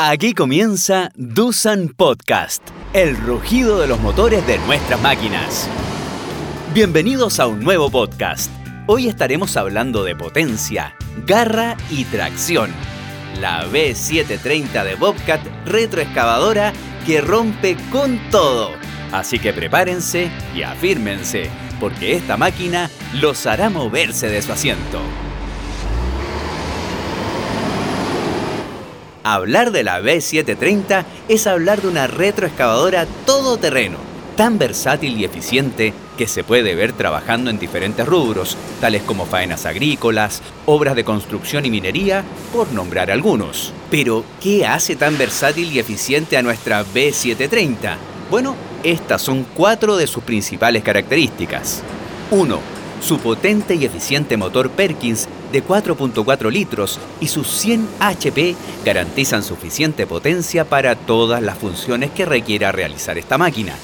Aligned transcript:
Aquí 0.00 0.32
comienza 0.32 1.10
Dusan 1.16 1.88
Podcast, 1.88 2.62
el 2.92 3.16
rugido 3.16 3.80
de 3.80 3.88
los 3.88 3.98
motores 3.98 4.46
de 4.46 4.56
nuestras 4.58 5.02
máquinas. 5.02 5.68
Bienvenidos 6.72 7.40
a 7.40 7.48
un 7.48 7.58
nuevo 7.64 7.90
podcast. 7.90 8.48
Hoy 8.86 9.08
estaremos 9.08 9.56
hablando 9.56 10.04
de 10.04 10.14
potencia, 10.14 10.94
garra 11.26 11.76
y 11.90 12.04
tracción. 12.04 12.70
La 13.40 13.66
B730 13.66 14.84
de 14.84 14.94
Bobcat 14.94 15.44
retroexcavadora 15.66 16.72
que 17.04 17.20
rompe 17.20 17.76
con 17.90 18.20
todo. 18.30 18.70
Así 19.10 19.40
que 19.40 19.52
prepárense 19.52 20.30
y 20.54 20.62
afírmense, 20.62 21.50
porque 21.80 22.14
esta 22.14 22.36
máquina 22.36 22.88
los 23.14 23.46
hará 23.46 23.68
moverse 23.68 24.28
de 24.28 24.42
su 24.42 24.52
asiento. 24.52 25.00
Hablar 29.30 29.72
de 29.72 29.84
la 29.84 30.00
B730 30.00 31.04
es 31.28 31.46
hablar 31.46 31.82
de 31.82 31.88
una 31.88 32.06
retroexcavadora 32.06 33.06
todoterreno, 33.26 33.98
tan 34.38 34.56
versátil 34.56 35.20
y 35.20 35.26
eficiente 35.26 35.92
que 36.16 36.26
se 36.26 36.44
puede 36.44 36.74
ver 36.74 36.94
trabajando 36.94 37.50
en 37.50 37.58
diferentes 37.58 38.06
rubros, 38.06 38.56
tales 38.80 39.02
como 39.02 39.26
faenas 39.26 39.66
agrícolas, 39.66 40.40
obras 40.64 40.96
de 40.96 41.04
construcción 41.04 41.66
y 41.66 41.70
minería, 41.70 42.24
por 42.54 42.72
nombrar 42.72 43.10
algunos. 43.10 43.74
Pero, 43.90 44.24
¿qué 44.40 44.66
hace 44.66 44.96
tan 44.96 45.18
versátil 45.18 45.70
y 45.74 45.78
eficiente 45.78 46.38
a 46.38 46.42
nuestra 46.42 46.82
B730? 46.82 47.96
Bueno, 48.30 48.56
estas 48.82 49.20
son 49.20 49.44
cuatro 49.54 49.98
de 49.98 50.06
sus 50.06 50.24
principales 50.24 50.82
características. 50.82 51.82
1 52.30 52.78
su 53.00 53.18
potente 53.18 53.74
y 53.74 53.84
eficiente 53.84 54.36
motor 54.36 54.70
Perkins 54.70 55.28
de 55.52 55.64
4.4 55.64 56.50
litros 56.50 56.98
y 57.20 57.28
sus 57.28 57.48
100 57.48 57.88
HP 58.00 58.54
garantizan 58.84 59.42
suficiente 59.42 60.06
potencia 60.06 60.64
para 60.64 60.94
todas 60.94 61.42
las 61.42 61.58
funciones 61.58 62.10
que 62.10 62.26
requiera 62.26 62.72
realizar 62.72 63.18
esta 63.18 63.38
máquina. 63.38 63.74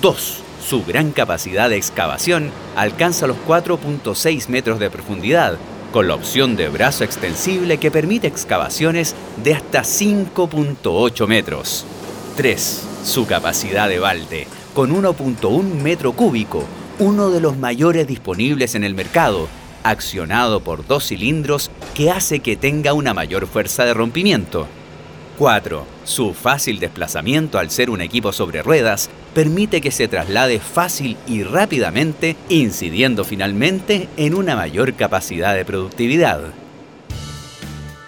2. 0.00 0.38
Su 0.66 0.84
gran 0.84 1.10
capacidad 1.10 1.68
de 1.68 1.76
excavación 1.76 2.50
alcanza 2.76 3.26
los 3.26 3.36
4.6 3.46 4.48
metros 4.48 4.78
de 4.78 4.90
profundidad, 4.90 5.58
con 5.92 6.08
la 6.08 6.14
opción 6.14 6.56
de 6.56 6.68
brazo 6.68 7.04
extensible 7.04 7.78
que 7.78 7.90
permite 7.90 8.26
excavaciones 8.26 9.14
de 9.42 9.54
hasta 9.54 9.82
5.8 9.82 11.26
metros. 11.26 11.84
3. 12.36 12.82
Su 13.04 13.26
capacidad 13.26 13.88
de 13.88 13.98
balde, 13.98 14.46
con 14.74 14.94
1.1 14.94 15.62
metro 15.82 16.12
cúbico, 16.12 16.64
uno 16.98 17.30
de 17.30 17.40
los 17.40 17.56
mayores 17.56 18.06
disponibles 18.06 18.74
en 18.74 18.84
el 18.84 18.94
mercado, 18.94 19.48
accionado 19.82 20.60
por 20.60 20.86
dos 20.86 21.08
cilindros 21.08 21.70
que 21.94 22.10
hace 22.10 22.40
que 22.40 22.56
tenga 22.56 22.92
una 22.92 23.14
mayor 23.14 23.46
fuerza 23.46 23.84
de 23.84 23.94
rompimiento. 23.94 24.66
4. 25.38 25.86
Su 26.04 26.34
fácil 26.34 26.78
desplazamiento 26.78 27.58
al 27.58 27.70
ser 27.70 27.90
un 27.90 28.00
equipo 28.00 28.32
sobre 28.32 28.62
ruedas 28.62 29.10
permite 29.34 29.80
que 29.80 29.90
se 29.90 30.08
traslade 30.08 30.60
fácil 30.60 31.16
y 31.26 31.42
rápidamente, 31.42 32.36
incidiendo 32.48 33.24
finalmente 33.24 34.08
en 34.16 34.34
una 34.34 34.56
mayor 34.56 34.94
capacidad 34.94 35.54
de 35.54 35.64
productividad. 35.64 36.40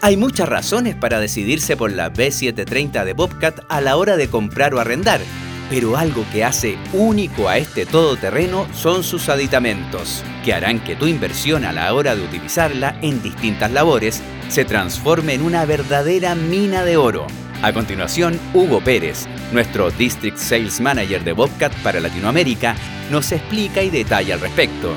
Hay 0.00 0.18
muchas 0.18 0.48
razones 0.48 0.94
para 0.94 1.18
decidirse 1.18 1.78
por 1.78 1.90
la 1.90 2.12
B730 2.12 3.04
de 3.04 3.14
Bobcat 3.14 3.60
a 3.70 3.80
la 3.80 3.96
hora 3.96 4.18
de 4.18 4.28
comprar 4.28 4.74
o 4.74 4.80
arrendar, 4.80 5.22
pero 5.70 5.96
algo 5.96 6.24
que 6.32 6.44
hace 6.44 6.76
único 6.92 7.48
a 7.48 7.58
este 7.58 7.86
todoterreno 7.86 8.66
son 8.74 9.02
sus 9.02 9.28
aditamentos, 9.28 10.22
que 10.44 10.52
harán 10.52 10.80
que 10.80 10.96
tu 10.96 11.06
inversión 11.06 11.64
a 11.64 11.72
la 11.72 11.92
hora 11.94 12.14
de 12.14 12.22
utilizarla 12.22 12.98
en 13.02 13.22
distintas 13.22 13.70
labores 13.70 14.22
se 14.48 14.64
transforme 14.64 15.34
en 15.34 15.42
una 15.42 15.64
verdadera 15.64 16.34
mina 16.34 16.84
de 16.84 16.96
oro. 16.96 17.26
A 17.62 17.72
continuación, 17.72 18.38
Hugo 18.52 18.82
Pérez, 18.82 19.26
nuestro 19.52 19.90
District 19.90 20.36
Sales 20.36 20.80
Manager 20.80 21.24
de 21.24 21.32
Bobcat 21.32 21.72
para 21.82 22.00
Latinoamérica, 22.00 22.76
nos 23.10 23.32
explica 23.32 23.82
y 23.82 23.90
detalla 23.90 24.34
al 24.34 24.40
respecto. 24.40 24.94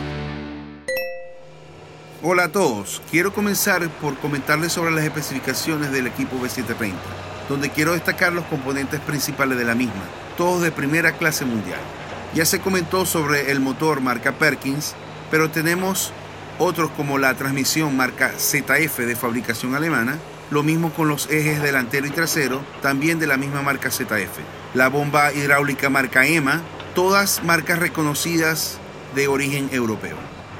Hola 2.23 2.45
a 2.45 2.51
todos, 2.51 3.01
quiero 3.09 3.31
comenzar 3.31 3.87
por 4.01 4.17
comentarles 4.17 4.73
sobre 4.73 4.91
las 4.91 5.05
especificaciones 5.05 5.91
del 5.91 6.07
equipo 6.07 6.35
B730, 6.37 6.93
donde 7.47 7.69
quiero 7.69 7.93
destacar 7.93 8.33
los 8.33 8.43
componentes 8.45 8.99
principales 8.99 9.57
de 9.57 9.63
la 9.63 9.75
misma 9.75 10.03
todos 10.37 10.61
de 10.61 10.71
primera 10.71 11.13
clase 11.13 11.43
mundial. 11.43 11.79
Ya 12.33 12.45
se 12.45 12.59
comentó 12.61 13.05
sobre 13.05 13.51
el 13.51 13.59
motor 13.59 13.99
marca 13.99 14.33
Perkins, 14.33 14.95
pero 15.29 15.49
tenemos 15.49 16.13
otros 16.59 16.91
como 16.91 17.17
la 17.17 17.33
transmisión 17.33 17.97
marca 17.97 18.31
ZF 18.37 18.99
de 18.99 19.15
fabricación 19.15 19.75
alemana, 19.75 20.17
lo 20.49 20.63
mismo 20.63 20.93
con 20.93 21.09
los 21.09 21.29
ejes 21.29 21.61
delantero 21.61 22.07
y 22.07 22.11
trasero, 22.11 22.61
también 22.81 23.19
de 23.19 23.27
la 23.27 23.37
misma 23.37 23.61
marca 23.61 23.91
ZF. 23.91 24.39
La 24.73 24.87
bomba 24.87 25.33
hidráulica 25.33 25.89
marca 25.89 26.25
EMA, 26.25 26.61
todas 26.95 27.43
marcas 27.43 27.79
reconocidas 27.79 28.77
de 29.15 29.27
origen 29.27 29.69
europeo. 29.71 30.15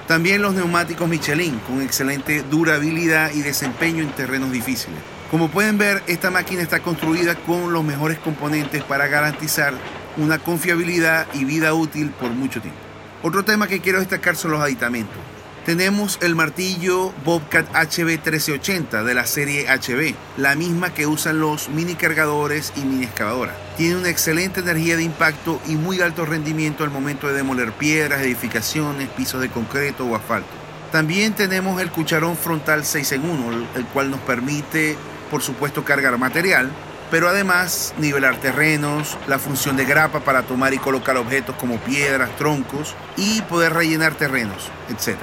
También 0.08 0.42
los 0.42 0.54
neumáticos 0.54 1.08
Michelin, 1.08 1.60
con 1.60 1.82
excelente 1.82 2.44
durabilidad 2.44 3.32
y 3.34 3.42
desempeño 3.42 4.04
en 4.04 4.12
terrenos 4.12 4.52
difíciles. 4.52 5.17
Como 5.32 5.50
pueden 5.50 5.78
ver, 5.78 6.04
esta 6.08 6.32
máquina 6.32 6.62
está 6.62 6.80
construida 6.80 7.36
con 7.36 7.74
los 7.74 7.84
mejores 7.84 8.18
componentes 8.18 8.82
para 8.84 9.08
garantizar 9.08 9.74
una 10.16 10.40
confiabilidad 10.40 11.28
y 11.34 11.44
vida 11.44 11.74
útil 11.74 12.12
por 12.12 12.32
mucho 12.32 12.62
tiempo. 12.62 12.80
Otro 13.24 13.44
tema 13.44 13.68
que 13.68 13.82
quiero 13.82 14.00
destacar 14.00 14.38
son 14.38 14.52
los 14.52 14.62
aditamentos. 14.62 15.18
Tenemos 15.66 16.18
el 16.22 16.34
martillo 16.34 17.12
Bobcat 17.26 17.68
HB 17.76 18.06
1380 18.06 19.04
de 19.04 19.14
la 19.14 19.26
serie 19.26 19.68
HB, 19.68 20.16
la 20.38 20.56
misma 20.56 20.94
que 20.94 21.08
usan 21.08 21.42
los 21.42 21.68
mini 21.68 21.96
cargadores 21.96 22.72
y 22.78 22.86
mini 22.86 23.04
excavadoras. 23.04 23.56
Tiene 23.76 23.98
una 23.98 24.10
excelente 24.10 24.62
energía 24.62 24.96
de 24.96 25.04
impacto 25.04 25.60
y 25.68 25.76
muy 25.76 26.00
alto 26.00 26.26
rendimiento 26.26 26.86
al 26.86 26.90
momento 26.90 27.28
de 27.28 27.34
demoler 27.34 27.74
piedras, 27.74 28.22
edificaciones, 28.22 29.10
pisos 29.10 29.42
de 29.42 29.50
concreto 29.50 30.06
o 30.06 30.16
asfalto. 30.16 30.48
También 30.94 31.34
tenemos 31.34 31.82
el 31.82 31.92
cucharón 31.92 32.38
frontal 32.38 32.86
6 32.86 33.12
en 33.12 33.30
1, 33.30 33.68
el 33.76 33.86
cual 33.88 34.10
nos 34.10 34.22
permite 34.22 34.96
por 35.30 35.42
supuesto 35.42 35.84
cargar 35.84 36.18
material, 36.18 36.72
pero 37.10 37.30
además 37.30 37.94
nivelar 37.98 38.38
terrenos, 38.38 39.18
la 39.28 39.40
función 39.40 39.78
de 39.78 39.86
grapa 39.86 40.22
para 40.22 40.44
tomar 40.44 40.74
y 40.74 40.78
colocar 40.78 41.18
objetos 41.18 41.56
como 41.56 41.78
piedras, 41.78 42.36
troncos 42.38 42.96
y 43.16 43.42
poder 43.44 43.74
rellenar 43.74 44.16
terrenos, 44.16 44.70
etc. 44.90 45.18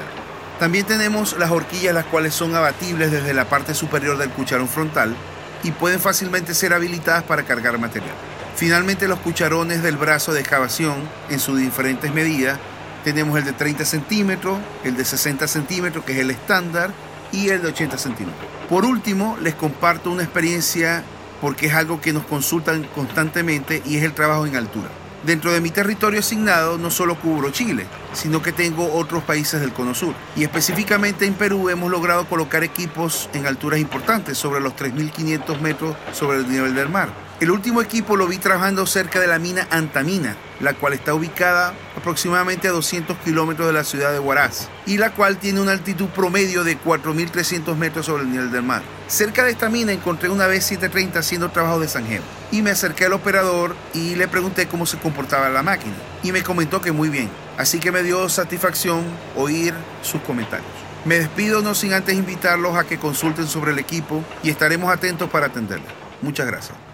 También 0.58 0.86
tenemos 0.86 1.36
las 1.38 1.50
horquillas 1.50 1.94
las 1.94 2.06
cuales 2.06 2.34
son 2.34 2.54
abatibles 2.54 3.10
desde 3.10 3.34
la 3.34 3.46
parte 3.46 3.74
superior 3.74 4.16
del 4.16 4.30
cucharón 4.30 4.68
frontal 4.68 5.14
y 5.62 5.72
pueden 5.72 6.00
fácilmente 6.00 6.54
ser 6.54 6.72
habilitadas 6.72 7.24
para 7.24 7.42
cargar 7.42 7.78
material. 7.78 8.14
Finalmente 8.56 9.08
los 9.08 9.18
cucharones 9.18 9.82
del 9.82 9.96
brazo 9.96 10.32
de 10.32 10.40
excavación 10.40 10.96
en 11.28 11.40
sus 11.40 11.58
diferentes 11.58 12.14
medidas 12.14 12.58
tenemos 13.02 13.36
el 13.36 13.44
de 13.44 13.52
30 13.52 13.84
centímetros, 13.84 14.58
el 14.84 14.96
de 14.96 15.04
60 15.04 15.46
centímetros 15.48 16.04
que 16.04 16.12
es 16.12 16.18
el 16.18 16.30
estándar 16.30 16.92
y 17.34 17.48
el 17.48 17.62
de 17.62 17.68
80 17.68 17.98
centímetros. 17.98 18.46
Por 18.68 18.84
último, 18.84 19.36
les 19.42 19.54
comparto 19.54 20.10
una 20.10 20.22
experiencia 20.22 21.02
porque 21.40 21.66
es 21.66 21.74
algo 21.74 22.00
que 22.00 22.12
nos 22.12 22.24
consultan 22.24 22.84
constantemente 22.94 23.82
y 23.84 23.96
es 23.96 24.04
el 24.04 24.14
trabajo 24.14 24.46
en 24.46 24.56
altura. 24.56 24.88
Dentro 25.26 25.52
de 25.52 25.60
mi 25.60 25.70
territorio 25.70 26.20
asignado 26.20 26.76
no 26.76 26.90
solo 26.90 27.18
cubro 27.18 27.50
Chile, 27.50 27.86
sino 28.12 28.42
que 28.42 28.52
tengo 28.52 28.92
otros 28.92 29.22
países 29.24 29.60
del 29.60 29.72
Cono 29.72 29.94
Sur. 29.94 30.14
Y 30.36 30.44
específicamente 30.44 31.24
en 31.24 31.32
Perú 31.32 31.70
hemos 31.70 31.90
logrado 31.90 32.26
colocar 32.28 32.62
equipos 32.62 33.30
en 33.32 33.46
alturas 33.46 33.80
importantes, 33.80 34.36
sobre 34.36 34.60
los 34.60 34.76
3.500 34.76 35.60
metros 35.60 35.96
sobre 36.12 36.38
el 36.38 36.48
nivel 36.50 36.74
del 36.74 36.90
mar. 36.90 37.23
El 37.40 37.50
último 37.50 37.82
equipo 37.82 38.16
lo 38.16 38.28
vi 38.28 38.38
trabajando 38.38 38.86
cerca 38.86 39.18
de 39.18 39.26
la 39.26 39.40
mina 39.40 39.66
Antamina, 39.70 40.36
la 40.60 40.72
cual 40.72 40.92
está 40.92 41.14
ubicada 41.14 41.74
aproximadamente 41.96 42.68
a 42.68 42.70
200 42.70 43.18
kilómetros 43.18 43.66
de 43.66 43.72
la 43.72 43.82
ciudad 43.82 44.12
de 44.12 44.20
Huaraz 44.20 44.68
y 44.86 44.98
la 44.98 45.10
cual 45.10 45.38
tiene 45.38 45.60
una 45.60 45.72
altitud 45.72 46.06
promedio 46.10 46.62
de 46.62 46.78
4.300 46.78 47.74
metros 47.74 48.06
sobre 48.06 48.22
el 48.22 48.30
nivel 48.30 48.52
del 48.52 48.62
mar. 48.62 48.82
Cerca 49.08 49.42
de 49.42 49.50
esta 49.50 49.68
mina 49.68 49.90
encontré 49.90 50.28
una 50.28 50.46
B730 50.46 51.16
haciendo 51.16 51.50
trabajo 51.50 51.80
de 51.80 51.88
Sangel 51.88 52.22
y 52.52 52.62
me 52.62 52.70
acerqué 52.70 53.06
al 53.06 53.14
operador 53.14 53.74
y 53.94 54.14
le 54.14 54.28
pregunté 54.28 54.68
cómo 54.68 54.86
se 54.86 54.98
comportaba 54.98 55.48
la 55.48 55.64
máquina 55.64 55.96
y 56.22 56.30
me 56.30 56.44
comentó 56.44 56.80
que 56.80 56.92
muy 56.92 57.08
bien, 57.08 57.28
así 57.58 57.80
que 57.80 57.90
me 57.90 58.04
dio 58.04 58.28
satisfacción 58.28 59.04
oír 59.34 59.74
sus 60.02 60.20
comentarios. 60.20 60.70
Me 61.04 61.18
despido 61.18 61.62
no 61.62 61.74
sin 61.74 61.94
antes 61.94 62.14
invitarlos 62.14 62.76
a 62.76 62.84
que 62.84 62.98
consulten 62.98 63.48
sobre 63.48 63.72
el 63.72 63.80
equipo 63.80 64.22
y 64.44 64.50
estaremos 64.50 64.92
atentos 64.92 65.28
para 65.28 65.46
atenderles. 65.46 65.90
Muchas 66.22 66.46
gracias. 66.46 66.93